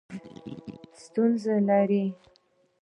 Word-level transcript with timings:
ستونزې 1.03 1.55
لرئ؟ 1.67 2.03